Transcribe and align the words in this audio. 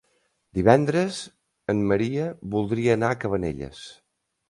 Divendres 0.59 1.19
en 1.75 1.85
Maria 1.93 2.27
voldria 2.59 2.99
anar 3.01 3.15
a 3.17 3.23
Cabanelles. 3.27 3.89